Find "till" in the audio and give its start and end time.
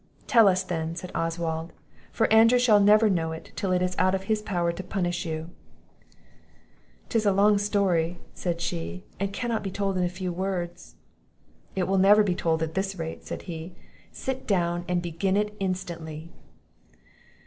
3.55-3.71